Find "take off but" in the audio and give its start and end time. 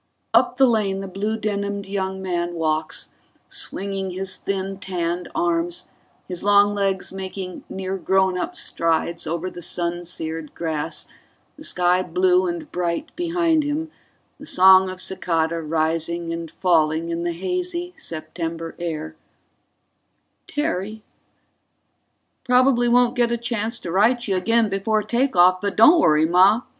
25.03-25.75